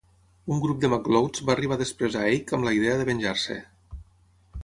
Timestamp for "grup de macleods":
0.61-1.43